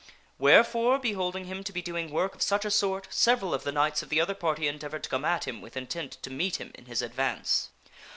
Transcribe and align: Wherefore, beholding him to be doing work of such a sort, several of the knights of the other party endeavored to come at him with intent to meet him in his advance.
Wherefore, 0.39 0.97
beholding 0.97 1.45
him 1.45 1.63
to 1.63 1.71
be 1.71 1.83
doing 1.83 2.09
work 2.09 2.33
of 2.33 2.41
such 2.41 2.65
a 2.65 2.71
sort, 2.71 3.05
several 3.11 3.53
of 3.53 3.61
the 3.63 3.71
knights 3.71 4.01
of 4.01 4.09
the 4.09 4.19
other 4.19 4.33
party 4.33 4.67
endeavored 4.67 5.03
to 5.03 5.09
come 5.11 5.23
at 5.25 5.47
him 5.47 5.61
with 5.61 5.77
intent 5.77 6.13
to 6.23 6.31
meet 6.31 6.55
him 6.55 6.71
in 6.73 6.85
his 6.85 7.03
advance. 7.03 7.69